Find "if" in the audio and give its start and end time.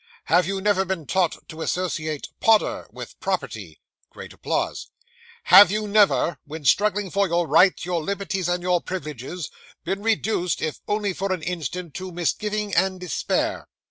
10.59-10.81